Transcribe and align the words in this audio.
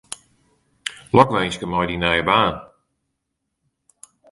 Lokwinske 1.15 1.65
mei 1.69 1.87
dyn 1.89 2.01
nije 2.03 2.23
baan. 2.29 2.55